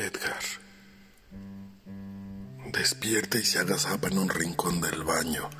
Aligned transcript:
Edgar. 0.00 0.40
Despierta 2.72 3.38
y 3.38 3.44
se 3.44 3.58
agazapa 3.58 4.08
en 4.08 4.18
un 4.18 4.30
rincón 4.30 4.80
del 4.80 5.04
baño, 5.04 5.50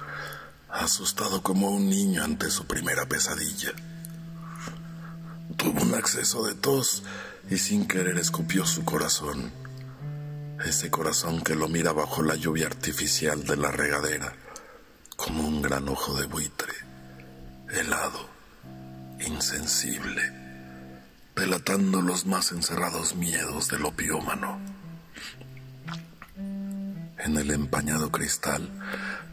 asustado 0.71 1.43
como 1.43 1.71
un 1.71 1.91
niño 1.91 2.25
ante 2.25 2.51
su 2.51 2.67
primera 2.67 3.07
pesadilla. 3.07 3.73
Tuvo 5.57 5.83
un 5.83 5.95
acceso 5.95 6.47
de 6.47 6.55
tos 6.55 7.03
y 7.51 7.59
sin 7.59 7.87
querer 7.87 8.17
escupió 8.17 8.65
su 8.65 8.83
corazón. 8.85 9.53
Ese 10.65 10.91
corazón 10.91 11.43
que 11.43 11.55
lo 11.55 11.69
mira 11.69 11.93
bajo 11.93 12.23
la 12.23 12.35
lluvia 12.35 12.67
artificial 12.67 13.45
de 13.45 13.57
la 13.57 13.71
regadera, 13.71 14.33
como 15.17 15.47
un 15.47 15.61
gran 15.61 15.87
ojo 15.89 16.19
de 16.19 16.27
buitre, 16.27 16.73
helado, 17.69 18.27
insensible 19.21 20.50
delatando 21.41 22.03
los 22.03 22.27
más 22.27 22.53
encerrados 22.53 23.17
miedos 23.17 23.69
del 23.69 23.87
opiómano. 23.87 24.61
En 26.37 27.35
el 27.39 27.51
empañado 27.51 28.13
cristal 28.13 28.69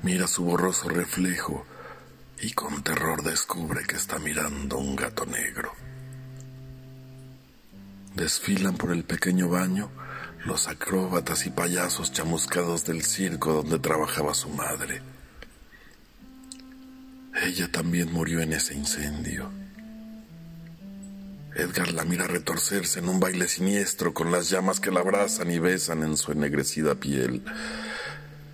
mira 0.04 0.26
su 0.28 0.46
borroso 0.46 0.88
reflejo 0.88 1.66
y 2.40 2.54
con 2.54 2.82
terror 2.82 3.24
descubre 3.24 3.86
que 3.86 3.98
está 3.98 4.20
mirando 4.20 4.78
un 4.78 4.96
gato 4.96 5.26
negro. 5.26 5.74
Desfilan 8.16 8.78
por 8.78 8.94
el 8.94 9.04
pequeño 9.04 9.50
baño 9.50 9.92
los 10.46 10.70
acróbatas 10.70 11.46
y 11.46 11.50
payasos 11.50 12.14
chamuscados 12.14 12.86
del 12.86 13.04
circo 13.04 13.52
donde 13.52 13.80
trabajaba 13.80 14.34
su 14.34 14.48
madre. 14.48 15.02
Ella 17.44 17.70
también 17.70 18.14
murió 18.14 18.40
en 18.40 18.54
ese 18.54 18.76
incendio. 18.76 19.67
Edgar 21.58 21.92
la 21.92 22.06
mira 22.06 22.28
retorcerse 22.28 23.00
en 23.00 23.10
un 23.10 23.20
baile 23.20 23.48
siniestro 23.48 24.14
con 24.14 24.32
las 24.32 24.48
llamas 24.52 24.80
que 24.80 24.92
la 24.92 25.00
abrazan 25.00 25.50
y 25.50 25.58
besan 25.58 26.04
en 26.04 26.16
su 26.16 26.32
ennegrecida 26.32 26.94
piel. 26.94 27.44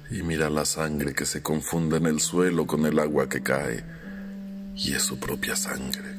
Y 0.09 0.23
mira 0.23 0.49
la 0.49 0.63
sangre 0.63 1.13
que 1.13 1.25
se 1.25 1.43
confunde 1.43 1.97
en 1.97 2.05
el 2.05 2.21
suelo 2.21 2.65
con 2.65 2.85
el 2.85 2.97
agua 2.99 3.27
que 3.27 3.43
cae. 3.43 3.83
Y 4.77 4.93
es 4.93 5.03
su 5.03 5.19
propia 5.19 5.57
sangre. 5.57 6.15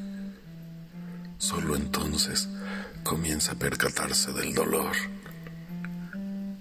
Solo 1.39 1.75
entonces 1.75 2.49
comienza 3.03 3.53
a 3.53 3.59
percatarse 3.59 4.31
del 4.33 4.53
dolor. 4.53 4.95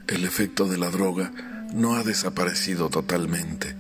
El 0.07 0.25
efecto 0.25 0.65
de 0.67 0.79
la 0.79 0.89
droga 0.89 1.33
no 1.75 1.97
ha 1.97 2.03
desaparecido 2.03 2.89
totalmente 2.89 3.77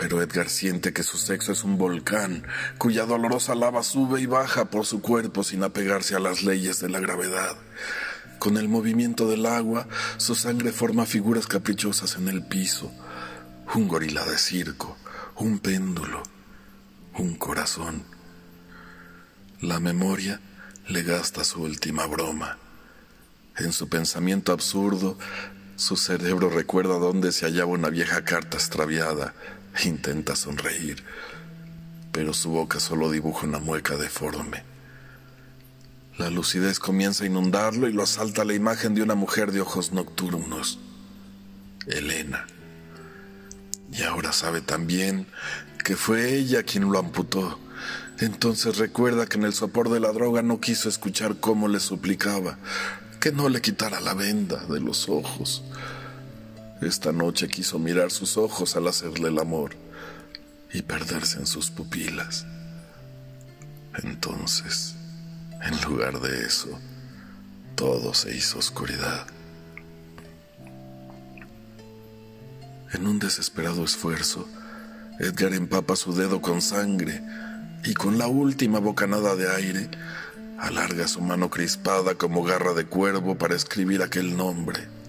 pero 0.00 0.22
Edgar 0.22 0.48
siente 0.48 0.94
que 0.94 1.02
su 1.02 1.18
sexo 1.18 1.52
es 1.52 1.62
un 1.62 1.76
volcán 1.76 2.46
cuya 2.78 3.04
dolorosa 3.04 3.54
lava 3.54 3.82
sube 3.82 4.18
y 4.18 4.24
baja 4.24 4.70
por 4.70 4.86
su 4.86 5.02
cuerpo 5.02 5.44
sin 5.44 5.62
apegarse 5.62 6.14
a 6.14 6.20
las 6.20 6.42
leyes 6.42 6.80
de 6.80 6.88
la 6.88 7.00
gravedad. 7.00 7.54
Con 8.38 8.56
el 8.56 8.66
movimiento 8.66 9.28
del 9.28 9.44
agua, 9.44 9.86
su 10.16 10.34
sangre 10.34 10.72
forma 10.72 11.04
figuras 11.04 11.46
caprichosas 11.46 12.16
en 12.16 12.28
el 12.28 12.42
piso. 12.42 12.90
Un 13.74 13.88
gorila 13.88 14.24
de 14.24 14.38
circo, 14.38 14.96
un 15.36 15.58
péndulo, 15.58 16.22
un 17.18 17.34
corazón. 17.34 18.02
La 19.60 19.80
memoria 19.80 20.40
le 20.88 21.02
gasta 21.02 21.44
su 21.44 21.60
última 21.60 22.06
broma. 22.06 22.56
En 23.58 23.70
su 23.70 23.90
pensamiento 23.90 24.52
absurdo, 24.52 25.18
su 25.76 25.98
cerebro 25.98 26.48
recuerda 26.48 26.94
dónde 26.94 27.32
se 27.32 27.44
hallaba 27.44 27.72
una 27.72 27.90
vieja 27.90 28.24
carta 28.24 28.56
extraviada 28.56 29.34
Intenta 29.84 30.36
sonreír, 30.36 31.02
pero 32.12 32.34
su 32.34 32.50
boca 32.50 32.80
solo 32.80 33.10
dibuja 33.10 33.46
una 33.46 33.58
mueca 33.58 33.96
deforme. 33.96 34.64
La 36.18 36.28
lucidez 36.28 36.78
comienza 36.78 37.24
a 37.24 37.26
inundarlo 37.26 37.88
y 37.88 37.92
lo 37.92 38.02
asalta 38.02 38.44
la 38.44 38.54
imagen 38.54 38.94
de 38.94 39.02
una 39.02 39.14
mujer 39.14 39.52
de 39.52 39.62
ojos 39.62 39.92
nocturnos, 39.92 40.78
Elena. 41.86 42.46
Y 43.92 44.02
ahora 44.02 44.32
sabe 44.32 44.60
también 44.60 45.26
que 45.84 45.96
fue 45.96 46.34
ella 46.34 46.62
quien 46.62 46.90
lo 46.92 46.98
amputó. 46.98 47.58
Entonces 48.18 48.76
recuerda 48.76 49.26
que 49.26 49.38
en 49.38 49.44
el 49.44 49.54
sopor 49.54 49.88
de 49.88 49.98
la 49.98 50.12
droga 50.12 50.42
no 50.42 50.60
quiso 50.60 50.88
escuchar 50.88 51.40
cómo 51.40 51.68
le 51.68 51.80
suplicaba 51.80 52.58
que 53.20 53.32
no 53.32 53.48
le 53.48 53.60
quitara 53.60 54.00
la 54.00 54.14
venda 54.14 54.64
de 54.66 54.80
los 54.80 55.08
ojos. 55.08 55.62
Esta 56.80 57.12
noche 57.12 57.46
quiso 57.46 57.78
mirar 57.78 58.10
sus 58.10 58.38
ojos 58.38 58.74
al 58.74 58.88
hacerle 58.88 59.28
el 59.28 59.38
amor 59.38 59.72
y 60.72 60.80
perderse 60.80 61.38
en 61.38 61.46
sus 61.46 61.70
pupilas. 61.70 62.46
Entonces, 64.02 64.94
en 65.62 65.78
lugar 65.82 66.20
de 66.20 66.46
eso, 66.46 66.68
todo 67.74 68.14
se 68.14 68.34
hizo 68.34 68.58
oscuridad. 68.58 69.26
En 72.94 73.06
un 73.06 73.18
desesperado 73.18 73.84
esfuerzo, 73.84 74.48
Edgar 75.18 75.52
empapa 75.52 75.96
su 75.96 76.14
dedo 76.14 76.40
con 76.40 76.62
sangre 76.62 77.22
y 77.84 77.92
con 77.92 78.16
la 78.16 78.26
última 78.26 78.78
bocanada 78.78 79.36
de 79.36 79.54
aire, 79.54 79.90
alarga 80.58 81.06
su 81.08 81.20
mano 81.20 81.50
crispada 81.50 82.14
como 82.14 82.42
garra 82.42 82.72
de 82.72 82.86
cuervo 82.86 83.36
para 83.36 83.54
escribir 83.54 84.02
aquel 84.02 84.34
nombre 84.34 84.99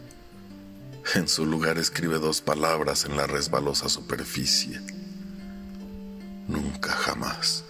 en 1.16 1.28
su 1.28 1.46
lugar 1.46 1.78
escribe 1.78 2.20
dos 2.20 2.42
palabras 2.42 3.06
en 3.06 3.18
la 3.18 3.28
resbalosa 3.28 3.90
superficie. 3.90 4.80
Nunca 6.48 6.92
jamás. 6.92 7.66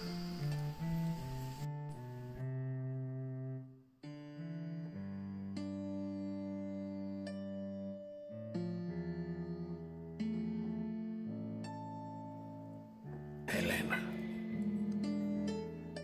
Elena. 13.48 14.00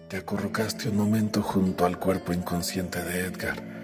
Te 0.08 0.16
acurrucaste 0.16 0.88
un 0.88 0.96
momento 0.96 1.42
junto 1.42 1.86
al 1.86 1.98
cuerpo 1.98 2.32
inconsciente 2.32 3.02
de 3.02 3.20
Edgar 3.26 3.77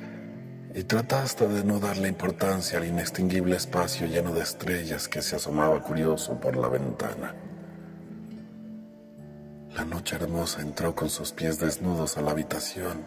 y 0.74 0.82
trataste 0.82 1.46
de 1.46 1.62
no 1.62 1.78
darle 1.78 2.08
importancia 2.08 2.78
al 2.78 2.86
inextinguible 2.86 3.54
espacio 3.54 4.08
lleno 4.08 4.34
de 4.34 4.42
estrellas 4.42 5.06
que 5.06 5.22
se 5.22 5.36
asomaba 5.36 5.80
curioso 5.80 6.40
por 6.40 6.56
la 6.56 6.68
ventana. 6.68 7.32
La 9.76 9.84
noche 9.84 10.16
hermosa 10.16 10.62
entró 10.62 10.92
con 10.92 11.08
sus 11.10 11.30
pies 11.30 11.60
desnudos 11.60 12.18
a 12.18 12.22
la 12.22 12.32
habitación 12.32 13.04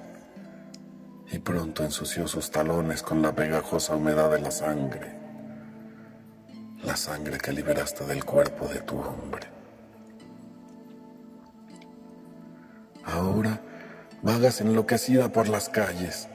y 1.30 1.40
pronto 1.40 1.84
ensució 1.84 2.26
sus 2.26 2.52
talones 2.52 3.04
con 3.04 3.22
la 3.22 3.36
pegajosa 3.36 3.96
humedad 3.96 4.32
de 4.32 4.40
la 4.40 4.52
sangre, 4.52 5.14
la 6.84 6.96
sangre 6.96 7.38
que 7.38 7.52
liberaste 7.52 8.06
del 8.06 8.24
cuerpo 8.24 8.66
de 8.70 8.80
tu 8.80 8.98
hombre. 8.98 9.48
Ahora 13.04 13.60
vagas 14.22 14.62
enloquecida 14.62 15.34
por 15.34 15.50
las 15.50 15.68
calles, 15.68 16.30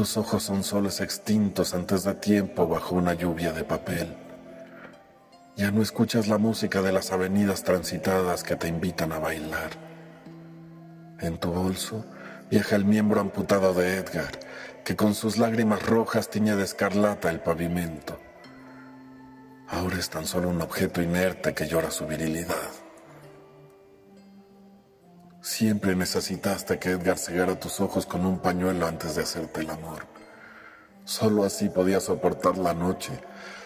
tus 0.00 0.16
ojos 0.16 0.44
son 0.44 0.64
soles 0.64 1.02
extintos 1.02 1.74
antes 1.74 2.04
de 2.04 2.14
tiempo 2.14 2.66
bajo 2.66 2.94
una 2.94 3.12
lluvia 3.12 3.52
de 3.52 3.64
papel. 3.64 4.16
Ya 5.58 5.70
no 5.72 5.82
escuchas 5.82 6.26
la 6.26 6.38
música 6.38 6.80
de 6.80 6.90
las 6.90 7.12
avenidas 7.12 7.64
transitadas 7.64 8.42
que 8.42 8.56
te 8.56 8.66
invitan 8.66 9.12
a 9.12 9.18
bailar. 9.18 9.68
En 11.18 11.36
tu 11.36 11.52
bolso 11.52 12.06
viaja 12.50 12.76
el 12.76 12.86
miembro 12.86 13.20
amputado 13.20 13.74
de 13.74 13.96
Edgar, 13.96 14.40
que 14.86 14.96
con 14.96 15.14
sus 15.14 15.36
lágrimas 15.36 15.84
rojas 15.84 16.30
tiñe 16.30 16.56
de 16.56 16.64
escarlata 16.64 17.28
el 17.28 17.40
pavimento. 17.40 18.18
Ahora 19.68 19.98
es 19.98 20.08
tan 20.08 20.24
solo 20.24 20.48
un 20.48 20.62
objeto 20.62 21.02
inerte 21.02 21.52
que 21.52 21.68
llora 21.68 21.90
su 21.90 22.06
virilidad. 22.06 22.70
Siempre 25.42 25.96
necesitaste 25.96 26.78
que 26.78 26.90
Edgar 26.90 27.18
cegara 27.18 27.58
tus 27.58 27.80
ojos 27.80 28.04
con 28.04 28.26
un 28.26 28.40
pañuelo 28.40 28.86
antes 28.86 29.14
de 29.14 29.22
hacerte 29.22 29.62
el 29.62 29.70
amor. 29.70 30.06
Solo 31.04 31.44
así 31.44 31.70
podías 31.70 32.04
soportar 32.04 32.58
la 32.58 32.74
noche. 32.74 33.12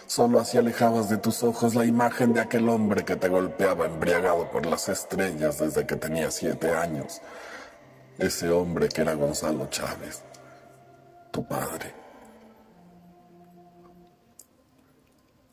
Solo 0.07 0.39
así 0.39 0.57
alejabas 0.57 1.09
de 1.09 1.17
tus 1.17 1.43
ojos 1.43 1.75
la 1.75 1.83
imagen 1.83 2.33
de 2.33 2.39
aquel 2.39 2.69
hombre 2.69 3.03
que 3.03 3.17
te 3.17 3.27
golpeaba 3.27 3.87
embriagado 3.87 4.49
por 4.51 4.65
las 4.65 4.87
estrellas 4.87 5.59
desde 5.59 5.85
que 5.85 5.95
tenía 5.97 6.31
siete 6.31 6.73
años. 6.73 7.21
Ese 8.17 8.49
hombre 8.49 8.87
que 8.87 9.01
era 9.01 9.13
Gonzalo 9.13 9.67
Chávez, 9.69 10.23
tu 11.31 11.45
padre. 11.45 11.93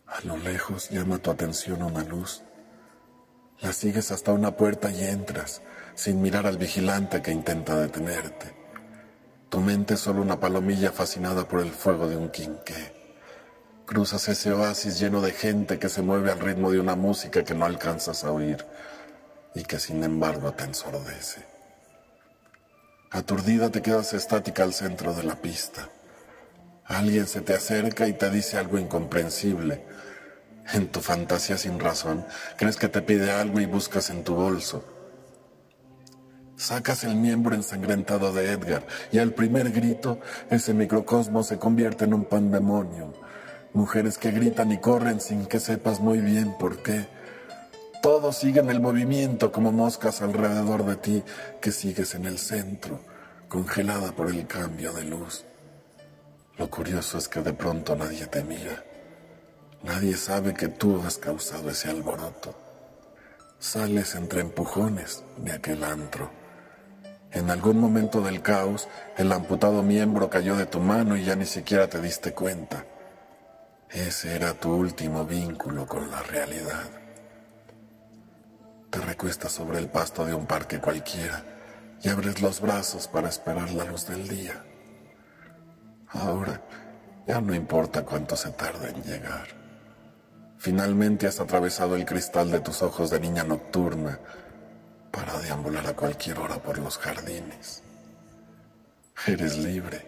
A 0.07 0.21
lo 0.25 0.37
lejos 0.37 0.89
llama 0.91 1.19
tu 1.19 1.31
atención 1.31 1.83
una 1.83 2.05
luz. 2.05 2.43
La 3.63 3.73
sigues 3.73 4.11
hasta 4.11 4.33
una 4.33 4.57
puerta 4.57 4.91
y 4.91 5.05
entras 5.05 5.63
sin 5.95 6.21
mirar 6.21 6.47
al 6.47 6.59
vigilante 6.59 7.23
que 7.23 7.31
intenta 7.31 7.77
detenerte. 7.77 8.53
Tu 9.49 9.61
mente 9.61 9.95
es 9.95 10.01
solo 10.01 10.21
una 10.21 10.41
palomilla 10.41 10.91
fascinada 10.91 11.47
por 11.47 11.61
el 11.61 11.71
fuego 11.71 12.09
de 12.09 12.17
un 12.17 12.31
quinqué. 12.31 12.93
Cruzas 13.87 14.29
ese 14.29 14.53
oasis 14.53 14.99
lleno 14.99 15.21
de 15.21 15.33
gente 15.33 15.79
que 15.79 15.89
se 15.89 16.03
mueve 16.03 16.33
al 16.33 16.41
ritmo 16.41 16.71
de 16.73 16.81
una 16.81 16.97
música 16.97 17.45
que 17.45 17.55
no 17.55 17.65
alcanzas 17.65 18.25
a 18.25 18.33
oír 18.33 18.65
y 19.55 19.63
que 19.63 19.79
sin 19.79 20.03
embargo 20.03 20.53
te 20.53 20.65
ensordece. 20.65 21.45
Aturdida 23.11 23.71
te 23.71 23.83
quedas 23.83 24.15
estática 24.15 24.63
al 24.63 24.73
centro 24.73 25.13
de 25.13 25.23
la 25.23 25.37
pista. 25.37 25.89
Alguien 26.87 27.27
se 27.27 27.43
te 27.43 27.55
acerca 27.55 28.09
y 28.09 28.15
te 28.15 28.31
dice 28.31 28.57
algo 28.57 28.79
incomprensible. 28.79 29.85
En 30.73 30.89
tu 30.89 31.01
fantasía 31.01 31.59
sin 31.59 31.79
razón, 31.79 32.25
crees 32.57 32.77
que 32.77 32.89
te 32.89 33.03
pide 33.03 33.31
algo 33.31 33.61
y 33.61 33.67
buscas 33.67 34.09
en 34.09 34.25
tu 34.25 34.35
bolso. 34.35 34.83
Sacas 36.57 37.05
el 37.05 37.17
miembro 37.17 37.55
ensangrentado 37.55 38.33
de 38.33 38.53
Edgar 38.53 38.87
y 39.11 39.19
al 39.19 39.33
primer 39.33 39.71
grito 39.71 40.19
ese 40.49 40.73
microcosmo 40.73 41.43
se 41.43 41.59
convierte 41.59 42.05
en 42.05 42.15
un 42.15 42.25
pandemonium. 42.25 43.13
Mujeres 43.75 44.17
que 44.17 44.31
gritan 44.31 44.73
y 44.73 44.79
corren 44.79 45.21
sin 45.21 45.45
que 45.45 45.61
sepas 45.61 46.01
muy 46.01 46.21
bien 46.21 46.57
por 46.59 46.83
qué. 46.83 47.07
Todos 48.01 48.37
siguen 48.37 48.71
el 48.71 48.81
movimiento 48.81 49.53
como 49.53 49.73
moscas 49.73 50.23
alrededor 50.23 50.87
de 50.87 50.97
ti 50.97 51.23
que 51.61 51.71
sigues 51.71 52.15
en 52.15 52.25
el 52.25 52.39
centro, 52.39 53.01
congelada 53.49 54.13
por 54.13 54.31
el 54.31 54.47
cambio 54.47 54.93
de 54.93 55.05
luz. 55.05 55.45
Lo 56.57 56.71
curioso 56.71 57.19
es 57.19 57.29
que 57.29 57.41
de 57.41 57.53
pronto 57.53 57.95
nadie 57.95 58.27
te 58.27 58.43
mira. 58.43 58.92
Nadie 59.83 60.17
sabe 60.17 60.55
que 60.55 60.69
tú 60.69 61.03
has 61.05 61.19
causado 61.19 61.71
ese 61.71 61.91
alboroto. 61.91 62.55
Sales 63.59 64.15
entre 64.15 64.41
empujones 64.41 65.25
de 65.39 65.53
aquel 65.53 65.83
antro. 65.83 66.31
En 67.33 67.51
algún 67.51 67.79
momento 67.79 68.21
del 68.21 68.43
caos, 68.43 68.89
el 69.17 69.33
amputado 69.33 69.83
miembro 69.83 70.31
cayó 70.31 70.57
de 70.57 70.67
tu 70.67 70.79
mano 70.79 71.17
y 71.17 71.25
ya 71.25 71.35
ni 71.35 71.47
siquiera 71.47 71.89
te 71.89 72.01
diste 72.01 72.33
cuenta. 72.33 72.85
Ese 73.91 74.37
era 74.37 74.55
tu 74.55 74.73
último 74.73 75.25
vínculo 75.25 75.87
con 75.87 76.11
la 76.11 76.23
realidad. 76.23 76.89
Te 78.91 79.01
recuestas 79.01 79.53
sobre 79.53 79.79
el 79.79 79.89
pasto 79.89 80.25
de 80.25 80.35
un 80.35 80.47
parque 80.47 80.79
cualquiera 80.79 81.43
y 82.03 82.09
abres 82.09 82.41
los 82.41 82.61
brazos 82.61 83.09
para 83.09 83.29
esperar 83.29 83.71
la 83.73 83.85
luz 83.85 84.07
del 84.07 84.29
día. 84.29 84.63
Ahora 86.09 86.61
ya 87.27 87.41
no 87.41 87.55
importa 87.55 88.05
cuánto 88.05 88.37
se 88.37 88.51
tarda 88.51 88.89
en 88.89 89.03
llegar. 89.03 89.62
Finalmente 90.63 91.27
has 91.27 91.41
atravesado 91.41 91.97
el 91.97 92.05
cristal 92.05 92.53
de 92.53 92.61
tus 92.61 92.83
ojos 92.83 93.11
de 93.11 93.19
niña 93.19 93.43
nocturna 93.43 94.21
para 95.11 95.37
deambular 95.41 95.85
a 95.89 95.97
cualquier 95.97 96.39
hora 96.39 96.63
por 96.63 96.79
los 96.79 96.99
jardines. 96.99 97.83
Eres 99.27 99.59
libre 99.59 100.07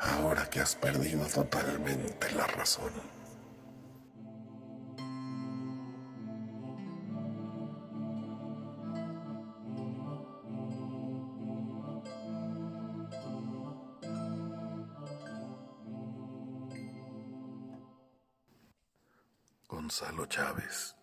ahora 0.00 0.50
que 0.50 0.58
has 0.58 0.74
perdido 0.74 1.24
totalmente 1.26 2.32
la 2.32 2.48
razón. 2.48 2.90
Gonzalo 19.84 20.24
Chávez. 20.24 20.96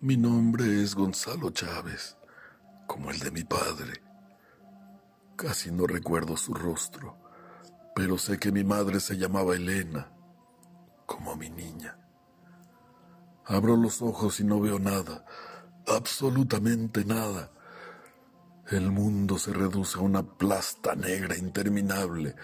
Mi 0.00 0.16
nombre 0.16 0.82
es 0.82 0.94
Gonzalo 0.94 1.50
Chávez, 1.50 2.16
como 2.86 3.10
el 3.10 3.18
de 3.18 3.30
mi 3.30 3.44
padre. 3.44 4.02
Casi 5.36 5.70
no 5.70 5.86
recuerdo 5.86 6.38
su 6.38 6.54
rostro, 6.54 7.18
pero 7.94 8.16
sé 8.16 8.38
que 8.38 8.50
mi 8.50 8.64
madre 8.64 9.00
se 9.00 9.18
llamaba 9.18 9.54
Elena, 9.54 10.10
como 11.04 11.36
mi 11.36 11.50
niña. 11.50 11.98
Abro 13.44 13.76
los 13.76 14.00
ojos 14.00 14.40
y 14.40 14.44
no 14.44 14.60
veo 14.62 14.78
nada, 14.78 15.26
absolutamente 15.86 17.04
nada. 17.04 17.52
El 18.70 18.90
mundo 18.92 19.36
se 19.36 19.52
reduce 19.52 19.98
a 19.98 20.00
una 20.00 20.22
plasta 20.22 20.94
negra 20.94 21.36
interminable 21.36 22.34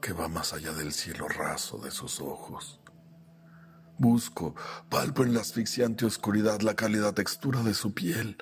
que 0.00 0.12
va 0.12 0.28
más 0.28 0.52
allá 0.52 0.72
del 0.72 0.92
cielo 0.92 1.28
raso 1.28 1.78
de 1.78 1.90
sus 1.90 2.20
ojos. 2.20 2.80
Busco, 3.98 4.54
palpo 4.88 5.24
en 5.24 5.34
la 5.34 5.40
asfixiante 5.40 6.06
oscuridad 6.06 6.60
la 6.60 6.74
cálida 6.74 7.12
textura 7.12 7.62
de 7.62 7.74
su 7.74 7.94
piel 7.94 8.38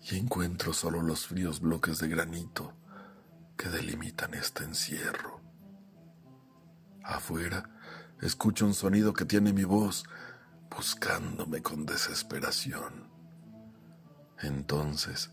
y 0.00 0.18
encuentro 0.18 0.72
solo 0.72 1.00
los 1.00 1.26
fríos 1.26 1.60
bloques 1.60 1.98
de 1.98 2.08
granito 2.08 2.74
que 3.56 3.68
delimitan 3.68 4.34
este 4.34 4.64
encierro. 4.64 5.40
Afuera 7.04 7.70
escucho 8.20 8.66
un 8.66 8.74
sonido 8.74 9.12
que 9.12 9.24
tiene 9.24 9.52
mi 9.52 9.64
voz 9.64 10.04
buscándome 10.74 11.62
con 11.62 11.86
desesperación. 11.86 13.08
Entonces 14.40 15.30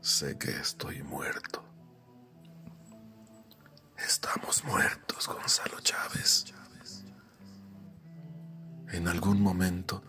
sé 0.00 0.38
que 0.38 0.50
estoy 0.50 1.02
muerto. 1.02 1.67
Estamos 4.06 4.64
muertos, 4.64 5.26
Gonzalo 5.26 5.80
Chávez. 5.80 6.46
En 8.90 9.08
algún 9.08 9.40
momento 9.42 10.02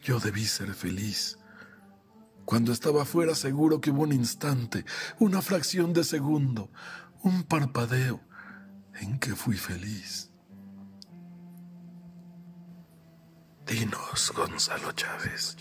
yo 0.00 0.18
debí 0.18 0.46
ser 0.46 0.74
feliz 0.74 1.38
cuando 2.44 2.72
estaba 2.72 3.02
afuera 3.02 3.34
seguro 3.34 3.80
que 3.80 3.90
hubo 3.90 4.02
un 4.02 4.12
instante, 4.12 4.84
una 5.20 5.40
fracción 5.42 5.92
de 5.92 6.02
segundo, 6.02 6.72
un 7.22 7.44
parpadeo 7.44 8.20
en 8.94 9.20
que 9.20 9.36
fui 9.36 9.56
feliz. 9.56 10.30
Dinos, 13.66 14.32
Gonzalo 14.34 14.90
Chávez, 14.92 15.58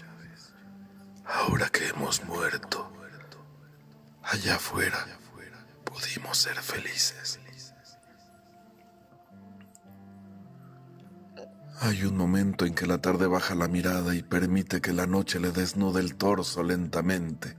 ahora 1.26 1.70
que 1.70 1.90
hemos 1.90 2.24
muerto, 2.26 2.92
allá 4.24 4.56
afuera 4.56 5.06
pudimos 5.84 6.38
ser 6.38 6.56
felices. 6.56 7.40
Hay 11.82 12.04
un 12.04 12.18
momento 12.18 12.66
en 12.66 12.76
que 12.76 12.86
la 12.86 12.98
tarde 12.98 13.26
baja 13.26 13.56
la 13.56 13.70
mirada 13.70 14.14
y 14.14 14.22
permite 14.22 14.82
que 14.82 14.92
la 14.92 15.08
noche 15.08 15.40
le 15.40 15.54
desnude 15.54 16.02
el 16.02 16.16
torso 16.16 16.62
lentamente 16.62 17.56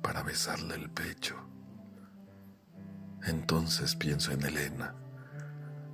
para 0.00 0.22
besarle 0.22 0.74
el 0.74 0.88
pecho. 0.88 1.36
Entonces 3.24 3.94
pienso 3.94 4.32
en 4.32 4.42
Elena. 4.42 4.94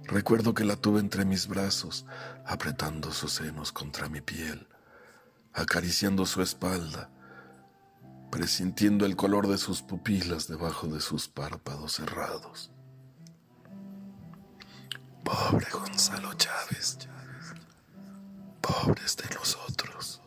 Recuerdo 0.04 0.54
que 0.54 0.64
la 0.64 0.76
tuve 0.76 1.00
entre 1.00 1.24
mis 1.24 1.48
brazos, 1.48 2.06
apretando 2.46 3.10
sus 3.10 3.32
senos 3.32 3.72
contra 3.72 4.08
mi 4.08 4.20
piel, 4.20 4.68
acariciando 5.52 6.26
su 6.26 6.42
espalda, 6.42 7.10
presintiendo 8.30 9.04
el 9.04 9.16
color 9.16 9.48
de 9.48 9.58
sus 9.58 9.82
pupilas 9.82 10.46
debajo 10.46 10.86
de 10.86 11.00
sus 11.00 11.26
párpados 11.26 11.94
cerrados. 11.94 12.70
Pobre 15.24 15.66
Gonzalo 15.72 16.32
Chávez 16.34 17.08
pobres 18.68 19.16
de 19.16 19.34
nosotros. 19.34 20.20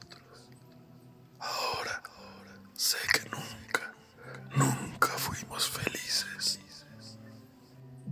Ahora 1.40 2.02
sé 2.74 2.98
que 3.14 3.30
nunca, 3.30 3.94
nunca 4.56 5.08
fuimos 5.10 5.70
felices. 5.70 6.60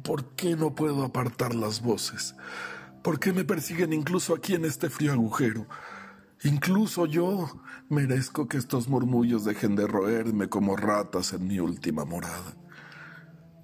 ¿Por 0.04 0.36
qué 0.36 0.56
no 0.56 0.76
puedo 0.76 1.04
apartar 1.04 1.56
las 1.56 1.82
voces? 1.82 2.36
¿Por 3.04 3.20
qué 3.20 3.34
me 3.34 3.44
persiguen 3.44 3.94
incluso 3.94 4.36
aquí 4.36 4.54
en 4.54 4.66
este 4.66 4.90
frío 4.90 5.14
agujero? 5.14 5.68
Incluso 6.44 7.06
yo 7.06 7.50
merezco 7.90 8.48
que 8.48 8.58
estos 8.58 8.88
murmullos 8.88 9.46
dejen 9.46 9.76
de 9.76 9.88
roerme 9.88 10.48
como 10.48 10.76
ratas 10.76 11.34
en 11.34 11.48
mi 11.48 11.60
última 11.60 12.06
morada. 12.06 12.56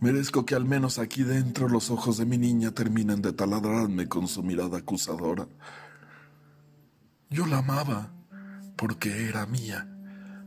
Merezco 0.01 0.45
que 0.45 0.55
al 0.55 0.65
menos 0.65 0.99
aquí 0.99 1.23
dentro 1.23 1.69
los 1.69 1.89
ojos 1.89 2.17
de 2.17 2.25
mi 2.25 2.37
niña 2.37 2.71
terminen 2.71 3.21
de 3.21 3.33
taladrarme 3.33 4.07
con 4.07 4.27
su 4.27 4.43
mirada 4.43 4.79
acusadora. 4.79 5.47
Yo 7.29 7.45
la 7.45 7.59
amaba 7.59 8.11
porque 8.75 9.27
era 9.27 9.45
mía. 9.45 9.89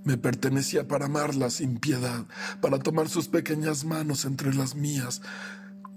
Me 0.05 0.17
pertenecía 0.17 0.87
para 0.87 1.07
amarla 1.07 1.51
sin 1.51 1.79
piedad, 1.79 2.27
para 2.61 2.79
tomar 2.79 3.09
sus 3.09 3.29
pequeñas 3.29 3.85
manos 3.85 4.25
entre 4.25 4.55
las 4.55 4.75
mías, 4.75 5.21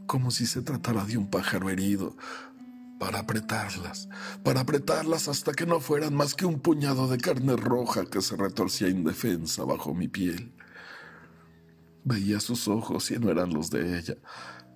como 0.07 0.31
si 0.31 0.45
se 0.45 0.61
tratara 0.61 1.05
de 1.05 1.17
un 1.17 1.29
pájaro 1.29 1.69
herido, 1.69 2.17
para 2.99 3.19
apretarlas, 3.19 4.09
para 4.43 4.61
apretarlas 4.61 5.27
hasta 5.27 5.53
que 5.53 5.65
no 5.65 5.79
fueran 5.79 6.13
más 6.13 6.33
que 6.33 6.45
un 6.45 6.59
puñado 6.59 7.07
de 7.07 7.17
carne 7.17 7.55
roja 7.55 8.05
que 8.05 8.21
se 8.21 8.35
retorcía 8.35 8.89
indefensa 8.89 9.63
bajo 9.63 9.93
mi 9.93 10.07
piel. 10.07 10.53
Veía 12.03 12.39
sus 12.39 12.67
ojos 12.67 13.09
y 13.11 13.19
no 13.19 13.29
eran 13.29 13.53
los 13.53 13.69
de 13.69 13.97
ella, 13.99 14.17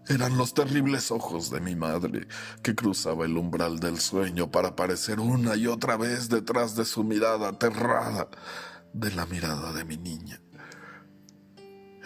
eran 0.07 0.37
los 0.37 0.53
terribles 0.53 1.11
ojos 1.11 1.49
de 1.49 1.61
mi 1.61 1.75
madre, 1.75 2.27
que 2.61 2.75
cruzaba 2.75 3.25
el 3.25 3.37
umbral 3.37 3.79
del 3.79 3.99
sueño 3.99 4.51
para 4.51 4.69
aparecer 4.69 5.19
una 5.19 5.55
y 5.55 5.67
otra 5.67 5.97
vez 5.97 6.29
detrás 6.29 6.75
de 6.75 6.85
su 6.85 7.03
mirada 7.03 7.49
aterrada, 7.49 8.29
de 8.93 9.11
la 9.11 9.25
mirada 9.25 9.73
de 9.73 9.83
mi 9.83 9.97
niña. 9.97 10.39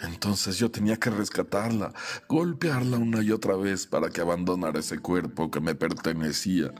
Entonces 0.02 0.56
yo 0.56 0.70
tenía 0.70 0.96
que 0.96 1.10
rescatarla, 1.10 1.92
golpearla 2.28 2.96
una 2.96 3.22
y 3.22 3.32
otra 3.32 3.54
vez 3.56 3.86
para 3.86 4.08
que 4.08 4.22
abandonara 4.22 4.80
ese 4.80 4.98
cuerpo 4.98 5.50
que 5.50 5.60
me 5.60 5.74
pertenecía. 5.74 6.72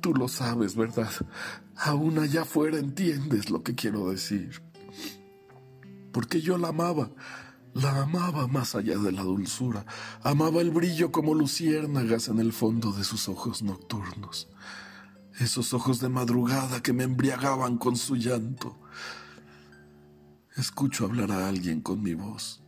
Tú 0.00 0.14
lo 0.14 0.28
sabes, 0.28 0.76
¿verdad? 0.76 1.10
Aún 1.76 2.18
allá 2.18 2.42
afuera 2.42 2.78
entiendes 2.78 3.48
lo 3.48 3.62
que 3.62 3.74
quiero 3.74 4.10
decir. 4.10 4.62
Porque 6.12 6.42
yo 6.42 6.58
la 6.58 6.68
amaba, 6.68 7.10
La 7.74 8.02
amaba 8.02 8.46
más 8.46 8.76
allá 8.76 8.96
de 8.98 9.10
la 9.10 9.22
dulzura, 9.22 9.84
amaba 10.22 10.60
el 10.60 10.70
brillo 10.70 11.10
como 11.10 11.34
luciérnagas 11.34 12.28
en 12.28 12.38
el 12.38 12.52
fondo 12.52 12.92
de 12.92 13.02
sus 13.02 13.28
ojos 13.28 13.62
nocturnos, 13.62 14.48
esos 15.40 15.74
ojos 15.74 15.98
de 15.98 16.08
madrugada 16.08 16.84
que 16.84 16.92
me 16.92 17.02
embriagaban 17.02 17.76
con 17.76 17.96
su 17.96 18.14
llanto. 18.14 18.78
Escucho 20.56 21.04
hablar 21.04 21.32
a 21.32 21.48
alguien 21.48 21.80
con 21.80 22.00
mi 22.00 22.14
voz 22.14 22.62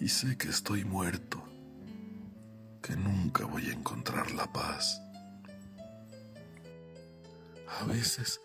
y 0.00 0.08
sé 0.08 0.36
que 0.36 0.48
estoy 0.48 0.84
muerto, 0.84 1.42
que 2.82 2.94
nunca 2.96 3.46
voy 3.46 3.66
a 3.68 3.72
encontrar 3.72 4.30
la 4.30 4.52
paz. 4.52 5.02
A 7.80 7.84
veces 7.86 8.40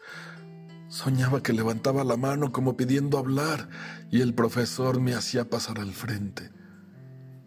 soñaba 0.89 1.41
que 1.41 1.53
levantaba 1.53 2.03
la 2.03 2.17
mano 2.17 2.51
como 2.51 2.75
pidiendo 2.75 3.17
hablar 3.17 3.69
y 4.11 4.21
el 4.21 4.33
profesor 4.33 4.99
me 4.99 5.13
hacía 5.13 5.49
pasar 5.49 5.79
al 5.79 5.93
frente. 5.93 6.51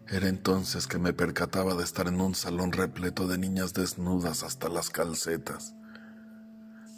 Era 0.07 0.27
entonces 0.27 0.87
que 0.87 0.97
me 0.97 1.13
percataba 1.13 1.75
de 1.75 1.83
estar 1.83 2.07
en 2.07 2.19
un 2.19 2.35
salón 2.35 2.71
repleto 2.71 3.27
de 3.27 3.37
niñas 3.37 3.73
desnudas 3.73 4.43
hasta 4.43 4.69
las 4.69 4.89
calcetas. 4.89 5.75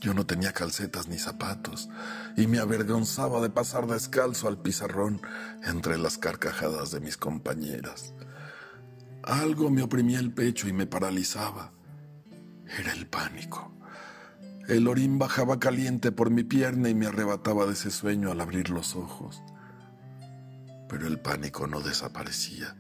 Yo 0.02 0.14
no 0.14 0.26
tenía 0.26 0.52
calcetas 0.52 1.08
ni 1.08 1.18
zapatos 1.18 1.90
y 2.38 2.48
me 2.48 2.60
avergonzaba 2.60 3.42
de 3.42 3.50
pasar 3.50 3.88
descalzo 3.88 4.48
al 4.48 4.62
pizarrón 4.62 5.22
entre 5.64 5.98
las 5.98 6.18
carcajadas 6.18 6.92
de 6.92 7.00
mis 7.00 7.18
compañeras. 7.18 8.14
Algo 9.24 9.72
me 9.72 9.82
oprimía 9.82 10.20
el 10.20 10.32
pecho 10.32 10.68
y 10.68 10.74
me 10.74 10.86
paralizaba. 10.86 11.72
Era 12.78 12.94
el 12.94 13.08
pánico. 13.08 13.72
El 14.68 14.88
orín 14.88 15.20
bajaba 15.20 15.60
caliente 15.60 16.12
por 16.12 16.32
mi 16.32 16.44
pierna 16.44 16.90
y 16.90 16.96
me 16.96 17.06
arrebataba 17.06 17.68
de 17.68 17.74
ese 17.74 17.92
sueño 17.92 18.32
al 18.32 18.42
abrir 18.42 18.72
los 18.72 18.96
ojos. 18.96 19.44
Pero 20.90 21.08
el 21.08 21.20
pánico 21.20 21.68
no 21.68 21.82
desaparecía. 21.82 22.76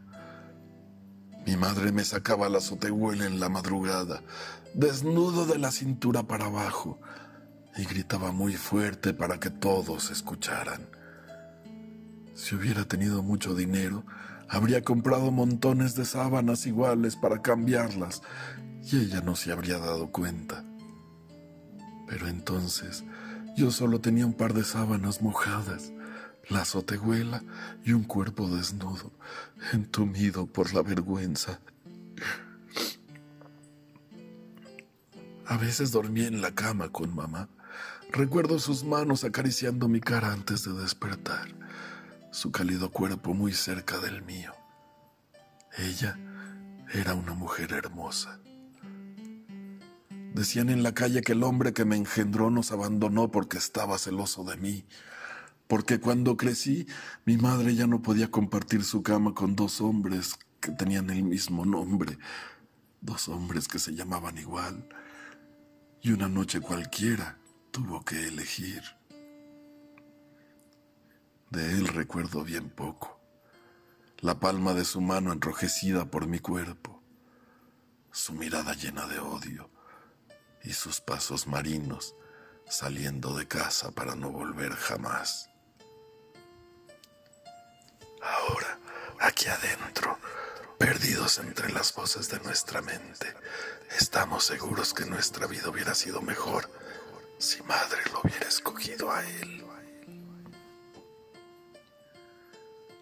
Mi 1.46 1.56
madre 1.58 1.92
me 1.92 2.04
sacaba 2.04 2.50
la 2.50 2.58
azotehuela 2.58 3.27
en 3.27 3.39
la 3.39 3.50
madrugada, 3.50 4.24
desnudo 4.74 5.46
de 5.46 5.60
la 5.60 5.72
cintura 5.72 6.24
para 6.24 6.46
abajo, 6.46 7.00
y 7.77 7.86
gritaba 7.86 8.32
muy 8.32 8.54
fuerte 8.54 9.13
para 9.13 9.39
que 9.39 9.51
todos 9.51 10.10
escucharan. 10.10 10.89
Si 12.34 12.56
hubiera 12.56 12.86
tenido 12.86 13.22
mucho 13.22 13.54
dinero, 13.54 14.04
habría 14.50 14.82
comprado 14.82 15.30
montones 15.30 15.94
de 15.94 16.06
sábanas 16.06 16.65
iguales 16.65 17.15
para 17.15 17.44
cambiarlas, 17.44 18.24
y 18.82 19.01
ella 19.01 19.22
no 19.22 19.36
se 19.36 19.51
habría 19.51 19.77
dado 19.77 20.12
cuenta. 20.12 20.64
Pero 22.07 22.27
entonces 22.27 23.03
yo 23.55 23.71
solo 23.71 24.01
tenía 24.01 24.25
un 24.25 24.33
par 24.33 24.53
de 24.53 24.63
sábanas 24.63 25.21
mojadas, 25.21 25.91
la 26.50 26.62
azotehuela 26.62 27.43
y 27.83 27.93
un 27.93 28.03
cuerpo 28.03 28.47
desnudo, 28.47 29.12
entumido 29.74 30.45
por 30.45 30.74
la 30.74 30.81
vergüenza. 30.81 31.59
A 35.47 35.57
veces 35.57 35.91
dormía 35.91 36.27
en 36.27 36.41
la 36.41 36.53
cama 36.53 36.89
con 36.89 37.15
mamá. 37.15 37.50
Recuerdo 38.12 38.59
sus 38.59 38.83
manos 38.83 39.24
acariciando 39.24 39.88
mi 39.88 40.00
cara 40.00 40.31
antes 40.31 40.63
de 40.63 40.74
despertar, 40.74 41.47
su 42.31 42.51
cálido 42.51 42.89
cuerpo 42.91 43.33
muy 43.33 43.53
cerca 43.53 44.00
del 44.00 44.21
mío. 44.24 44.53
Ella 45.77 46.17
era 46.93 47.13
una 47.13 47.33
mujer 47.33 47.74
hermosa. 47.74 48.39
Decían 50.36 50.68
en 50.68 50.84
la 50.84 50.94
calle 50.94 51.22
que 51.22 51.32
el 51.32 51.44
hombre 51.44 51.72
que 51.72 51.86
me 51.86 51.96
engendró 51.96 52.50
nos 52.50 52.74
abandonó 52.74 53.32
porque 53.32 53.58
estaba 53.58 53.98
celoso 53.98 54.44
de 54.44 54.58
mí, 54.58 54.84
porque 55.65 56.01
cuando 56.01 56.36
crecí 56.36 56.88
mi 57.24 57.38
madre 57.38 57.74
ya 57.74 57.88
no 57.88 58.01
podía 58.01 58.30
compartir 58.30 58.84
su 58.84 59.01
cama 59.01 59.34
con 59.34 59.56
dos 59.56 59.80
hombres 59.80 60.38
que 60.60 60.74
tenían 60.74 61.10
el 61.10 61.24
mismo 61.24 61.65
nombre, 61.65 62.18
dos 63.00 63.30
hombres 63.30 63.70
que 63.70 63.80
se 63.80 63.96
llamaban 63.96 64.38
igual, 64.38 64.89
y 66.01 66.12
una 66.12 66.27
noche 66.27 66.60
cualquiera 66.60 67.38
tuvo 67.72 68.04
que 68.04 68.27
elegir. 68.27 68.82
De 71.50 71.77
él 71.77 71.88
recuerdo 71.88 72.44
bien 72.44 72.70
poco, 72.70 73.22
la 74.20 74.38
palma 74.42 74.74
de 74.74 74.84
su 74.84 75.00
mano 75.00 75.32
enrojecida 75.32 76.12
por 76.12 76.27
mi 76.27 76.39
cuerpo, 76.39 77.01
su 78.12 78.34
mirada 78.34 78.74
llena 78.74 79.08
de 79.08 79.20
odio 79.20 79.75
y 80.65 80.74
sus 80.74 81.00
pasos 81.00 81.48
marinos 81.48 82.15
saliendo 82.67 83.36
de 83.36 83.48
casa 83.48 83.91
para 83.91 84.15
no 84.15 84.31
volver 84.31 84.74
jamás. 84.74 85.50
Ahora, 88.22 88.79
aquí 89.19 89.48
adentro, 89.48 90.17
perdidos 90.79 91.38
entre 91.38 91.72
las 91.72 91.93
voces 91.93 92.29
de 92.29 92.39
nuestra 92.39 92.81
mente, 92.81 93.34
estamos 93.98 94.45
seguros 94.45 94.93
que 94.93 95.05
nuestra 95.05 95.45
vida 95.45 95.69
hubiera 95.69 95.93
sido 95.93 96.22
mejor 96.22 96.69
si 97.38 97.62
madre 97.63 98.01
lo 98.12 98.22
hubiera 98.22 98.48
escogido 98.48 99.12
a 99.12 99.24
él. 99.24 99.63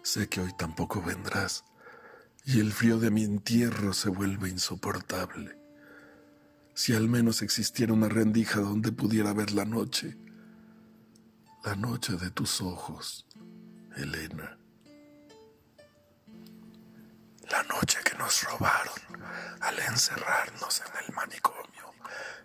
Sé 0.02 0.28
que 0.28 0.42
hoy 0.42 0.52
tampoco 0.58 1.00
vendrás 1.00 1.64
y 2.44 2.60
el 2.60 2.74
frío 2.74 2.98
de 2.98 3.10
mi 3.10 3.24
entierro 3.24 3.94
se 3.94 4.10
vuelve 4.10 4.50
insoportable 4.50 5.63
si 6.74 6.94
al 6.94 7.08
menos 7.08 7.42
existiera 7.42 7.92
una 7.92 8.08
rendija 8.08 8.60
donde 8.60 8.90
pudiera 8.92 9.32
ver 9.32 9.52
la 9.52 9.64
noche, 9.64 10.16
la 11.64 11.76
noche 11.76 12.14
de 12.14 12.30
tus 12.30 12.60
ojos, 12.60 13.26
Elena. 13.96 14.58
La 17.50 17.62
noche 17.64 17.98
que 18.04 18.16
nos 18.18 18.42
robaron 18.44 18.94
al 19.60 19.78
encerrarnos 19.78 20.80
en 20.80 21.04
el 21.06 21.14
manicomio, 21.14 21.94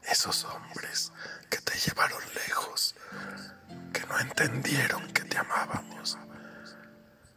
esos 0.04 0.46
hombres 0.46 1.12
que 1.50 1.58
te 1.58 1.78
llevaron 1.80 2.22
lejos, 2.36 2.96
que 3.92 4.06
no 4.06 4.20
entendieron 4.20 5.08
que 5.12 5.24
te 5.24 5.38
amábamos, 5.38 6.18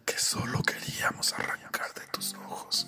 que 0.04 0.18
solo 0.18 0.62
queríamos 0.62 1.32
arrancar 1.32 1.92
de 1.94 2.06
tus 2.12 2.34
ojos 2.34 2.86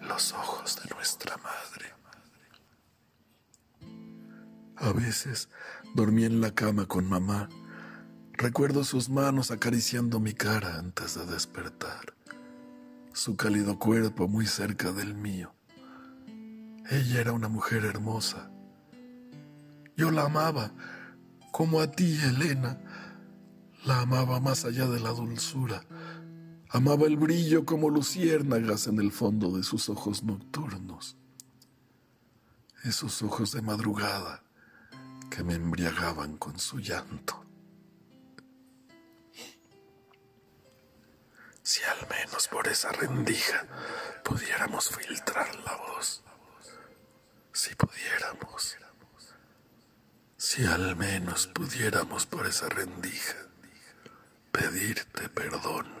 los 0.00 0.32
ojos 0.32 0.80
de 0.82 0.94
nuestra 0.94 1.36
madre. 1.36 1.94
A 4.80 4.92
veces 4.92 5.48
dormí 5.94 6.24
en 6.24 6.40
la 6.40 6.54
cama 6.54 6.86
con 6.86 7.08
mamá. 7.08 7.48
Recuerdo 8.32 8.84
sus 8.84 9.08
manos 9.08 9.50
acariciando 9.50 10.20
mi 10.20 10.34
cara 10.34 10.78
antes 10.78 11.16
de 11.16 11.26
despertar, 11.26 12.14
su 13.12 13.36
cálido 13.36 13.80
cuerpo 13.80 14.28
muy 14.28 14.46
cerca 14.46 14.92
del 14.92 15.16
mío. 15.16 15.52
Ella 16.88 17.20
era 17.20 17.32
una 17.32 17.48
mujer 17.48 17.84
hermosa. 17.84 18.52
Yo 19.96 20.12
la 20.12 20.26
amaba, 20.26 20.70
como 21.50 21.80
a 21.80 21.90
ti, 21.90 22.16
Elena. 22.22 22.78
La 23.84 24.02
amaba 24.02 24.38
más 24.38 24.64
allá 24.64 24.86
de 24.86 25.00
la 25.00 25.10
dulzura. 25.10 25.82
Amaba 26.70 27.06
el 27.06 27.16
brillo 27.16 27.64
como 27.64 27.90
luciérnagas 27.90 28.86
en 28.86 29.00
el 29.00 29.10
fondo 29.10 29.56
de 29.56 29.64
sus 29.64 29.88
ojos 29.88 30.22
nocturnos. 30.22 31.16
Esos 32.84 33.22
ojos 33.22 33.50
de 33.50 33.62
madrugada 33.62 34.44
que 35.38 35.44
me 35.44 35.54
embriagaban 35.54 36.36
con 36.36 36.58
su 36.58 36.80
llanto. 36.80 37.44
Si 41.62 41.80
al 41.84 42.08
menos 42.08 42.48
por 42.48 42.66
esa 42.66 42.90
rendija 42.90 43.64
pudiéramos 44.24 44.88
filtrar 44.88 45.54
la 45.60 45.76
voz, 45.76 46.24
si 47.52 47.72
pudiéramos, 47.76 48.78
si 50.36 50.66
al 50.66 50.96
menos 50.96 51.46
pudiéramos 51.46 52.26
por 52.26 52.44
esa 52.44 52.68
rendija 52.68 53.36
pedirte 54.50 55.28
perdón. 55.28 55.97